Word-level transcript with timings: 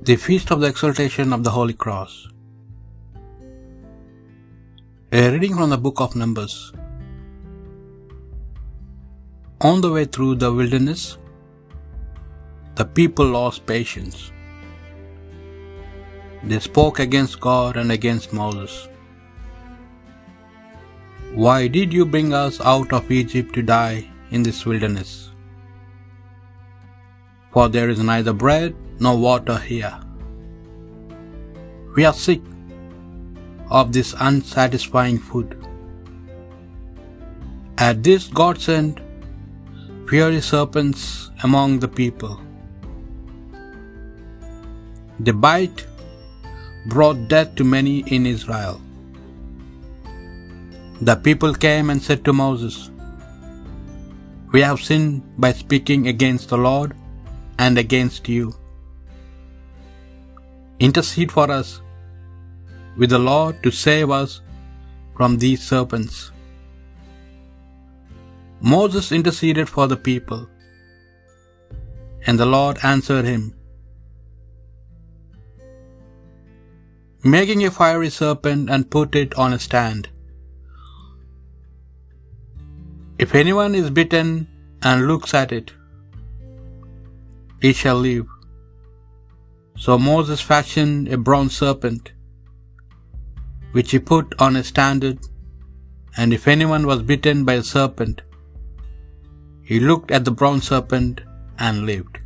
The 0.00 0.14
Feast 0.16 0.52
of 0.52 0.60
the 0.60 0.68
Exaltation 0.68 1.32
of 1.32 1.42
the 1.44 1.50
Holy 1.50 1.74
Cross. 1.74 2.28
A 5.12 5.30
reading 5.30 5.56
from 5.56 5.70
the 5.70 5.76
book 5.76 6.00
of 6.00 6.14
Numbers. 6.14 6.72
On 9.60 9.80
the 9.80 9.90
way 9.90 10.04
through 10.04 10.36
the 10.36 10.52
wilderness, 10.52 11.18
the 12.76 12.84
people 12.84 13.26
lost 13.26 13.66
patience. 13.66 14.30
They 16.44 16.60
spoke 16.60 17.00
against 17.00 17.40
God 17.40 17.76
and 17.76 17.90
against 17.90 18.32
Moses. 18.32 18.88
Why 21.34 21.66
did 21.66 21.92
you 21.92 22.06
bring 22.06 22.32
us 22.32 22.60
out 22.60 22.92
of 22.92 23.10
Egypt 23.10 23.52
to 23.56 23.62
die 23.62 24.08
in 24.30 24.44
this 24.44 24.64
wilderness? 24.64 25.32
For 27.52 27.68
there 27.68 27.88
is 27.88 28.02
neither 28.10 28.32
bread 28.32 28.74
nor 29.00 29.16
water 29.16 29.58
here. 29.58 29.94
We 31.96 32.04
are 32.04 32.12
sick 32.12 32.42
of 33.70 33.92
this 33.92 34.14
unsatisfying 34.18 35.18
food. 35.18 35.56
At 37.86 38.02
this, 38.02 38.26
God 38.28 38.60
sent 38.60 39.00
fiery 40.10 40.40
serpents 40.40 41.30
among 41.42 41.78
the 41.80 41.88
people. 41.88 42.40
The 45.20 45.32
bite 45.32 45.86
brought 46.86 47.28
death 47.28 47.54
to 47.56 47.64
many 47.64 47.96
in 48.16 48.26
Israel. 48.26 48.80
The 51.00 51.16
people 51.16 51.52
came 51.54 51.90
and 51.90 52.02
said 52.02 52.24
to 52.24 52.32
Moses, 52.32 52.90
We 54.52 54.60
have 54.62 54.80
sinned 54.80 55.22
by 55.36 55.52
speaking 55.52 56.08
against 56.08 56.48
the 56.48 56.58
Lord 56.58 56.94
and 57.58 57.78
against 57.78 58.28
you. 58.28 58.54
Intercede 60.78 61.32
for 61.32 61.50
us 61.50 61.80
with 62.96 63.10
the 63.10 63.18
Lord 63.18 63.62
to 63.62 63.70
save 63.70 64.10
us 64.10 64.40
from 65.16 65.38
these 65.38 65.62
serpents. 65.62 66.32
Moses 68.60 69.12
interceded 69.12 69.68
for 69.68 69.86
the 69.86 69.96
people, 69.96 70.48
and 72.26 72.38
the 72.38 72.50
Lord 72.56 72.78
answered 72.82 73.24
him, 73.24 73.54
making 77.24 77.64
a 77.64 77.70
fiery 77.70 78.10
serpent 78.10 78.70
and 78.70 78.90
put 78.96 79.14
it 79.14 79.34
on 79.34 79.52
a 79.52 79.58
stand. 79.58 80.08
If 83.18 83.34
anyone 83.34 83.74
is 83.74 83.90
bitten 83.90 84.46
and 84.82 85.08
looks 85.08 85.34
at 85.34 85.52
it, 85.52 85.72
he 87.60 87.72
shall 87.72 87.96
live. 87.96 88.26
So 89.76 89.98
Moses 89.98 90.40
fashioned 90.40 91.08
a 91.08 91.16
bronze 91.16 91.56
serpent, 91.56 92.12
which 93.72 93.90
he 93.92 93.98
put 93.98 94.34
on 94.40 94.56
a 94.56 94.64
standard, 94.64 95.18
and 96.16 96.32
if 96.32 96.48
anyone 96.48 96.86
was 96.86 97.02
bitten 97.02 97.44
by 97.44 97.54
a 97.54 97.62
serpent, 97.62 98.22
he 99.62 99.78
looked 99.78 100.10
at 100.10 100.24
the 100.24 100.30
bronze 100.30 100.66
serpent 100.68 101.20
and 101.58 101.86
lived. 101.86 102.18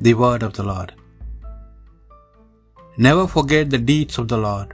The 0.00 0.14
word 0.14 0.42
of 0.42 0.54
the 0.54 0.64
Lord. 0.64 0.94
Never 2.96 3.26
forget 3.26 3.70
the 3.70 3.78
deeds 3.78 4.18
of 4.18 4.28
the 4.28 4.38
Lord. 4.38 4.70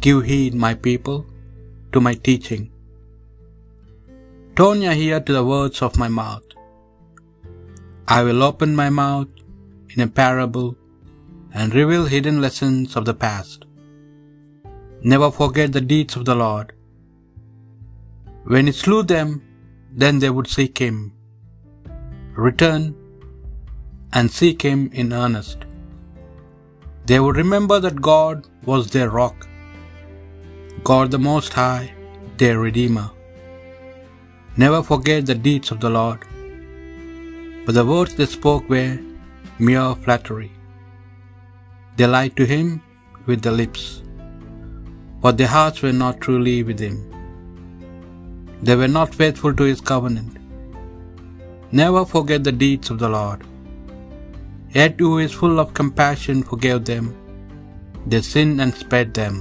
Give 0.00 0.24
heed, 0.24 0.54
my 0.54 0.74
people, 0.74 1.26
to 1.92 2.00
my 2.00 2.14
teaching. 2.14 2.70
Turn 4.58 4.80
your 4.82 4.94
ear 5.06 5.18
to 5.26 5.32
the 5.34 5.42
words 5.48 5.80
of 5.86 5.98
my 6.02 6.08
mouth. 6.20 6.46
I 8.14 8.24
will 8.26 8.40
open 8.46 8.70
my 8.80 8.86
mouth 8.90 9.28
in 9.94 10.00
a 10.04 10.08
parable 10.20 10.70
and 11.58 11.76
reveal 11.80 12.06
hidden 12.12 12.40
lessons 12.44 12.96
of 12.98 13.04
the 13.08 13.14
past. 13.24 13.66
Never 15.12 15.28
forget 15.36 15.70
the 15.72 15.84
deeds 15.92 16.16
of 16.16 16.24
the 16.28 16.34
Lord. 16.44 16.72
When 18.52 18.66
he 18.66 18.72
slew 18.72 19.02
them, 19.12 19.28
then 20.02 20.18
they 20.18 20.30
would 20.36 20.50
seek 20.56 20.76
him, 20.86 20.96
return 22.48 22.82
and 24.12 24.36
seek 24.38 24.60
him 24.70 24.80
in 25.02 25.12
earnest. 25.12 25.60
They 27.06 27.20
would 27.20 27.38
remember 27.44 27.78
that 27.86 28.08
God 28.10 28.48
was 28.72 28.90
their 28.96 29.10
rock, 29.20 29.46
God 30.90 31.12
the 31.16 31.22
Most 31.30 31.52
High, 31.62 31.86
their 32.42 32.58
Redeemer. 32.66 33.08
Never 34.62 34.80
forget 34.88 35.26
the 35.26 35.36
deeds 35.46 35.70
of 35.72 35.78
the 35.82 35.90
Lord, 35.96 36.22
but 37.64 37.74
the 37.76 37.84
words 37.90 38.14
they 38.18 38.26
spoke 38.36 38.64
were 38.72 38.94
mere 39.66 39.90
flattery. 40.04 40.50
They 41.96 42.08
lied 42.14 42.34
to 42.38 42.46
him 42.52 42.66
with 43.28 43.42
their 43.42 43.56
lips, 43.60 43.84
but 45.22 45.36
their 45.38 45.52
hearts 45.54 45.82
were 45.84 45.96
not 46.02 46.20
truly 46.24 46.56
with 46.70 46.80
him. 46.86 46.98
They 48.66 48.76
were 48.82 48.92
not 48.98 49.18
faithful 49.20 49.54
to 49.60 49.70
his 49.70 49.84
covenant. 49.92 50.34
Never 51.80 52.04
forget 52.16 52.42
the 52.42 52.56
deeds 52.64 52.90
of 52.92 52.98
the 53.04 53.12
Lord. 53.18 53.40
Yet 54.80 54.98
who 55.04 55.14
is 55.26 55.40
full 55.40 55.58
of 55.62 55.78
compassion 55.80 56.38
forgave 56.50 56.84
them 56.92 57.08
their 58.10 58.26
sin 58.34 58.50
and 58.62 58.74
spared 58.82 59.12
them. 59.20 59.36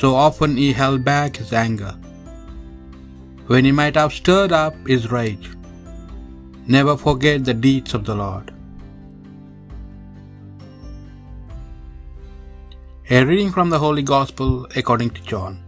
So 0.00 0.08
often 0.26 0.52
he 0.62 0.70
held 0.82 1.00
back 1.12 1.36
his 1.42 1.52
anger, 1.66 1.92
when 3.50 3.66
he 3.68 3.72
might 3.78 3.96
have 4.00 4.12
stirred 4.18 4.52
up 4.58 4.74
his 4.90 5.06
rage. 5.14 5.46
Never 6.74 6.94
forget 7.04 7.44
the 7.46 7.54
deeds 7.64 7.94
of 7.98 8.04
the 8.08 8.14
Lord. 8.20 8.52
A 13.16 13.24
reading 13.30 13.50
from 13.56 13.70
the 13.72 13.80
Holy 13.84 14.04
Gospel 14.12 14.50
according 14.76 15.10
to 15.16 15.26
John. 15.32 15.58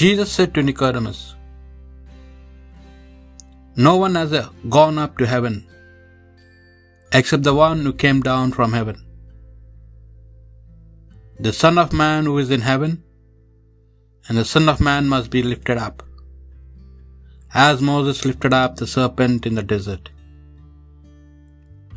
Jesus 0.00 0.32
said 0.32 0.54
to 0.54 0.62
Nicodemus, 0.62 1.20
No 3.76 3.96
one 3.96 4.14
has 4.22 4.34
gone 4.80 4.98
up 5.06 5.18
to 5.18 5.26
heaven 5.36 5.56
except 7.12 7.42
the 7.42 7.58
one 7.62 7.80
who 7.84 7.92
came 7.92 8.22
down 8.32 8.52
from 8.58 8.72
heaven, 8.72 8.96
the 11.48 11.52
Son 11.64 11.76
of 11.76 11.92
Man 12.04 12.24
who 12.24 12.38
is 12.38 12.50
in 12.58 12.62
heaven, 12.72 13.03
and 14.26 14.38
the 14.38 14.44
Son 14.44 14.68
of 14.72 14.80
Man 14.88 15.06
must 15.14 15.30
be 15.36 15.42
lifted 15.42 15.78
up, 15.86 16.02
as 17.52 17.86
Moses 17.90 18.24
lifted 18.28 18.54
up 18.62 18.76
the 18.76 18.86
serpent 18.94 19.46
in 19.48 19.54
the 19.54 19.66
desert, 19.74 20.10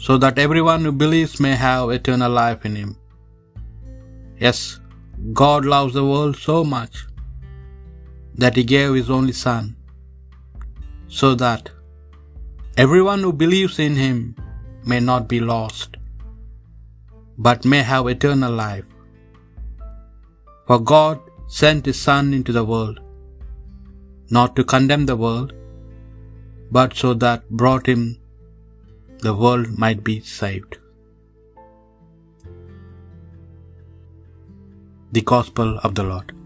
so 0.05 0.15
that 0.23 0.39
everyone 0.45 0.83
who 0.85 0.91
believes 1.03 1.39
may 1.45 1.55
have 1.67 1.89
eternal 1.89 2.31
life 2.31 2.65
in 2.69 2.75
him. 2.81 2.91
Yes, 4.45 4.59
God 5.41 5.65
loves 5.65 5.93
the 5.95 6.05
world 6.11 6.35
so 6.37 6.57
much 6.63 6.97
that 8.41 8.55
he 8.59 8.63
gave 8.63 8.93
his 8.93 9.09
only 9.09 9.37
Son, 9.45 9.63
so 11.19 11.29
that 11.43 11.71
everyone 12.85 13.21
who 13.25 13.33
believes 13.43 13.79
in 13.87 13.95
him 13.95 14.35
may 14.91 14.99
not 14.99 15.23
be 15.33 15.39
lost, 15.53 15.97
but 17.47 17.65
may 17.73 17.81
have 17.93 18.07
eternal 18.07 18.53
life. 18.65 18.85
For 20.67 20.79
God 20.93 21.19
sent 21.47 21.85
his 21.85 21.99
Son 21.99 22.33
into 22.33 22.51
the 22.51 22.63
world, 22.63 22.99
not 24.29 24.55
to 24.55 24.63
condemn 24.63 25.05
the 25.05 25.15
world, 25.25 25.53
but 26.71 26.93
so 26.93 27.13
that 27.13 27.49
brought 27.49 27.87
him 27.87 28.19
the 29.19 29.33
world 29.33 29.77
might 29.77 30.03
be 30.03 30.19
saved. 30.19 30.77
The 35.11 35.21
Gospel 35.21 35.79
of 35.79 35.95
the 35.95 36.03
Lord. 36.03 36.36